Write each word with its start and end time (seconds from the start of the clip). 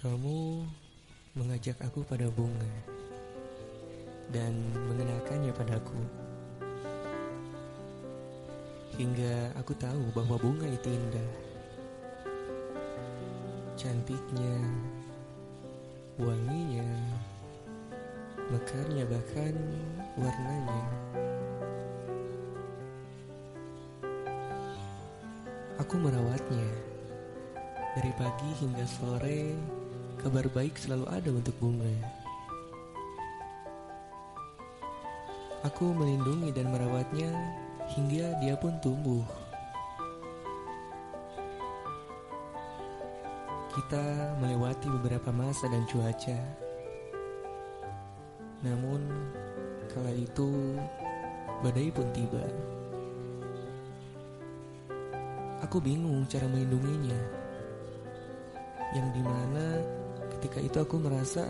Kamu 0.00 0.64
mengajak 1.36 1.76
aku 1.84 2.00
pada 2.08 2.24
bunga 2.32 2.72
dan 4.32 4.56
mengenalkannya 4.88 5.52
padaku. 5.52 6.00
Hingga 8.96 9.60
aku 9.60 9.76
tahu 9.76 10.08
bahwa 10.16 10.40
bunga 10.40 10.64
itu 10.72 10.88
indah. 10.88 11.30
Cantiknya, 13.76 14.72
wanginya, 16.16 16.88
mekarnya 18.48 19.04
bahkan 19.04 19.52
warnanya. 20.16 20.84
Aku 25.76 26.00
merawatnya 26.00 26.88
dari 28.00 28.12
pagi 28.16 28.48
hingga 28.64 28.88
sore 28.88 29.60
kabar 30.20 30.44
baik 30.52 30.76
selalu 30.76 31.08
ada 31.08 31.32
untuk 31.32 31.56
bunga. 31.56 31.88
Aku 35.64 35.96
melindungi 35.96 36.52
dan 36.52 36.68
merawatnya 36.68 37.32
hingga 37.96 38.36
dia 38.44 38.52
pun 38.60 38.76
tumbuh. 38.84 39.24
Kita 43.72 44.36
melewati 44.44 44.92
beberapa 45.00 45.32
masa 45.32 45.72
dan 45.72 45.88
cuaca. 45.88 46.36
Namun, 48.60 49.00
kala 49.88 50.12
itu 50.12 50.76
badai 51.64 51.88
pun 51.88 52.04
tiba. 52.12 52.44
Aku 55.64 55.80
bingung 55.80 56.28
cara 56.28 56.44
melindunginya. 56.44 57.20
Yang 58.92 59.08
di 59.16 59.22
mana 59.24 59.64
Ketika 60.50 60.66
itu 60.66 60.78
aku 60.82 60.98
merasa 60.98 61.46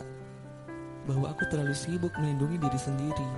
bahwa 1.08 1.32
aku 1.32 1.48
terlalu 1.48 1.72
sibuk 1.72 2.12
melindungi 2.20 2.60
diri 2.60 2.76
sendiri. 2.76 3.28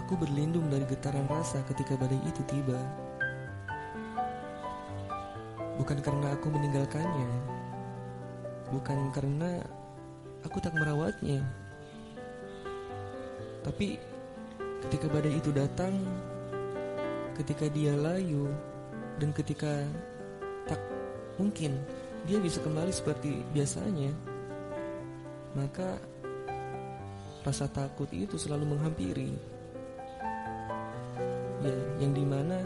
Aku 0.00 0.16
berlindung 0.16 0.64
dari 0.72 0.88
getaran 0.88 1.28
rasa 1.28 1.60
ketika 1.68 1.92
badai 2.00 2.16
itu 2.24 2.40
tiba. 2.48 2.80
Bukan 5.76 6.00
karena 6.00 6.40
aku 6.40 6.48
meninggalkannya. 6.48 7.28
Bukan 8.72 9.12
karena 9.12 9.60
aku 10.40 10.56
tak 10.64 10.72
merawatnya. 10.72 11.44
Tapi 13.60 14.00
ketika 14.88 15.04
badai 15.12 15.36
itu 15.36 15.52
datang, 15.52 16.00
ketika 17.36 17.68
dia 17.68 17.92
layu, 17.92 18.48
dan 19.20 19.36
ketika 19.36 19.84
tak 20.64 20.80
mungkin 21.36 21.76
dia 22.26 22.42
bisa 22.42 22.58
kembali 22.58 22.90
seperti 22.90 23.46
biasanya, 23.54 24.10
maka 25.54 25.94
rasa 27.46 27.70
takut 27.70 28.10
itu 28.10 28.34
selalu 28.34 28.74
menghampiri. 28.74 29.30
Ya, 31.62 31.76
yang 32.02 32.12
di 32.12 32.26
mana 32.26 32.58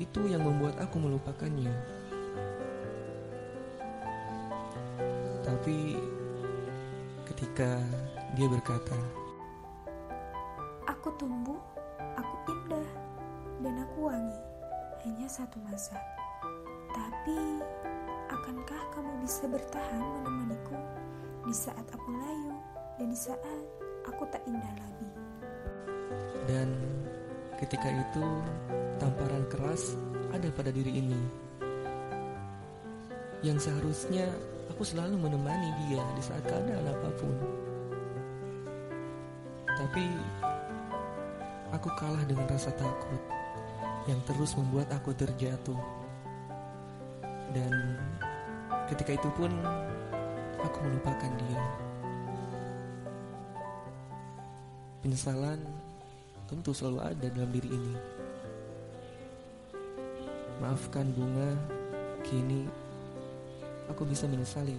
itu 0.00 0.24
yang 0.24 0.40
membuat 0.48 0.80
aku 0.80 0.96
melupakannya. 0.96 1.72
Tapi 5.44 6.00
ketika 7.28 7.76
dia 8.32 8.48
berkata, 8.48 8.96
Aku 10.88 11.12
tumbuh, 11.20 11.60
aku 12.16 12.34
indah, 12.48 12.88
dan 13.60 13.74
aku 13.84 14.08
wangi. 14.08 14.40
Hanya 15.04 15.28
satu 15.28 15.60
masa. 15.68 15.98
Tapi 16.94 17.60
Akankah 18.32 18.82
kamu 18.96 19.12
bisa 19.20 19.44
bertahan 19.44 20.00
menemaniku 20.00 20.76
di 21.44 21.52
saat 21.52 21.84
aku 21.92 22.08
layu 22.16 22.56
dan 22.96 23.06
di 23.12 23.18
saat 23.18 23.60
aku 24.08 24.24
tak 24.32 24.40
indah 24.48 24.72
lagi? 24.72 25.10
Dan 26.48 26.68
ketika 27.60 27.92
itu 27.92 28.24
tamparan 28.96 29.44
keras 29.52 30.00
ada 30.32 30.48
pada 30.48 30.72
diri 30.72 30.96
ini. 30.96 31.20
Yang 33.44 33.68
seharusnya 33.68 34.26
aku 34.72 34.80
selalu 34.80 35.20
menemani 35.20 35.68
dia 35.84 36.00
di 36.16 36.22
saat 36.24 36.42
keadaan 36.48 36.88
apa 36.88 37.08
pun. 37.20 37.36
Tapi 39.76 40.06
aku 41.74 41.88
kalah 42.00 42.24
dengan 42.24 42.48
rasa 42.48 42.72
takut 42.80 43.22
yang 44.08 44.18
terus 44.24 44.56
membuat 44.56 44.88
aku 44.94 45.12
terjatuh. 45.12 45.76
Dan 47.52 47.91
ketika 48.92 49.16
itu 49.16 49.28
pun 49.32 49.48
aku 50.60 50.78
melupakan 50.84 51.32
dia. 51.48 51.64
Penyesalan 55.00 55.64
tentu 56.44 56.76
selalu 56.76 57.00
ada 57.00 57.26
dalam 57.32 57.48
diri 57.48 57.72
ini. 57.72 57.96
Maafkan 60.60 61.08
bunga, 61.16 61.56
kini 62.22 62.68
aku 63.88 64.04
bisa 64.04 64.28
menyesali 64.28 64.76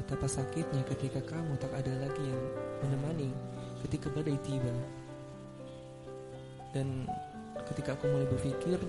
betapa 0.00 0.26
sakitnya 0.26 0.82
ketika 0.88 1.22
kamu 1.22 1.54
tak 1.60 1.70
ada 1.76 1.92
lagi 2.02 2.24
yang 2.24 2.44
menemani 2.82 3.30
ketika 3.84 4.08
badai 4.10 4.40
tiba. 4.40 4.74
Dan 6.72 7.06
ketika 7.70 7.94
aku 7.94 8.10
mulai 8.10 8.26
berpikir 8.26 8.80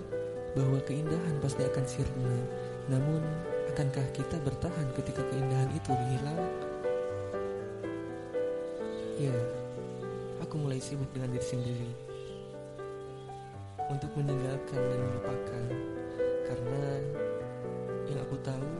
bahwa 0.57 0.79
keindahan 0.87 1.35
pasti 1.43 1.61
akan 1.61 1.85
sirna, 1.85 2.33
namun, 2.89 3.21
akankah 3.75 4.07
kita 4.15 4.39
bertahan 4.39 4.87
ketika 4.95 5.19
keindahan 5.19 5.67
itu 5.75 5.91
hilang? 6.07 6.39
Ya, 9.19 9.35
aku 10.39 10.55
mulai 10.63 10.79
sibuk 10.79 11.11
dengan 11.11 11.35
diri 11.35 11.43
sendiri 11.43 11.91
untuk 13.91 14.15
meninggalkan 14.15 14.79
dan 14.79 14.99
melupakan, 15.03 15.65
karena 16.47 16.83
yang 18.07 18.19
aku 18.23 18.39
tahu, 18.47 18.71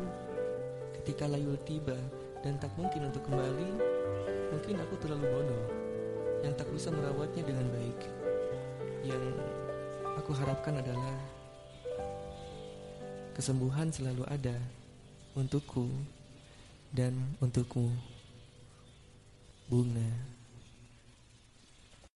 ketika 1.04 1.28
layu 1.28 1.60
tiba 1.68 2.00
dan 2.40 2.56
tak 2.56 2.72
mungkin 2.80 3.12
untuk 3.12 3.20
kembali, 3.28 3.76
mungkin 4.56 4.80
aku 4.80 4.96
terlalu 5.04 5.28
bodoh 5.28 5.66
yang 6.40 6.56
tak 6.56 6.72
bisa 6.72 6.88
merawatnya 6.88 7.44
dengan 7.44 7.68
baik. 7.68 8.00
Yang 9.04 9.24
aku 10.24 10.32
harapkan 10.40 10.80
adalah 10.80 11.36
Kesembuhan 13.36 13.92
selalu 13.92 14.24
ada 14.32 14.56
untukku 15.36 15.92
dan 16.96 17.36
untukmu. 17.44 17.92
Bunga. 19.68 20.35